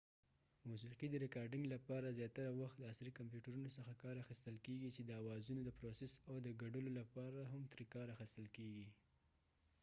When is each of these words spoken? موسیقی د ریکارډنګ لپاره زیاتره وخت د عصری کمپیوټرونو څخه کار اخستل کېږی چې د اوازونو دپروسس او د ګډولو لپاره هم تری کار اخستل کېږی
موسیقی 0.69 1.07
د 1.09 1.15
ریکارډنګ 1.25 1.65
لپاره 1.75 2.15
زیاتره 2.19 2.49
وخت 2.61 2.75
د 2.79 2.83
عصری 2.91 3.11
کمپیوټرونو 3.19 3.69
څخه 3.77 3.93
کار 4.03 4.15
اخستل 4.23 4.55
کېږی 4.65 4.89
چې 4.95 5.01
د 5.05 5.11
اوازونو 5.21 5.61
دپروسس 5.63 6.11
او 6.29 6.35
د 6.45 6.49
ګډولو 6.61 6.91
لپاره 6.99 7.39
هم 7.51 7.61
تری 7.71 7.85
کار 7.93 8.07
اخستل 8.15 8.45
کېږی 8.57 8.87